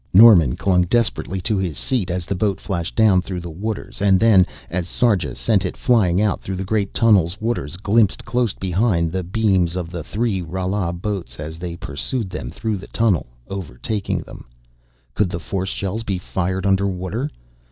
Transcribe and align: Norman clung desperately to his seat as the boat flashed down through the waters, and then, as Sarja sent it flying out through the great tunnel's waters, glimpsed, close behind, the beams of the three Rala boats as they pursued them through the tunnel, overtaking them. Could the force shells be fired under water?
Norman 0.15 0.55
clung 0.55 0.81
desperately 0.81 1.39
to 1.41 1.57
his 1.57 1.77
seat 1.77 2.09
as 2.09 2.25
the 2.25 2.33
boat 2.33 2.59
flashed 2.59 2.95
down 2.95 3.21
through 3.21 3.39
the 3.39 3.51
waters, 3.51 4.01
and 4.01 4.19
then, 4.19 4.47
as 4.67 4.87
Sarja 4.87 5.35
sent 5.35 5.63
it 5.63 5.77
flying 5.77 6.19
out 6.19 6.41
through 6.41 6.55
the 6.55 6.63
great 6.63 6.91
tunnel's 6.91 7.39
waters, 7.39 7.77
glimpsed, 7.77 8.25
close 8.25 8.51
behind, 8.51 9.11
the 9.11 9.21
beams 9.21 9.75
of 9.75 9.91
the 9.91 10.03
three 10.03 10.41
Rala 10.41 10.91
boats 10.91 11.39
as 11.39 11.59
they 11.59 11.75
pursued 11.75 12.31
them 12.31 12.49
through 12.49 12.77
the 12.77 12.87
tunnel, 12.87 13.27
overtaking 13.47 14.21
them. 14.23 14.45
Could 15.13 15.29
the 15.29 15.37
force 15.39 15.69
shells 15.69 16.01
be 16.01 16.17
fired 16.17 16.65
under 16.65 16.87
water? 16.87 17.29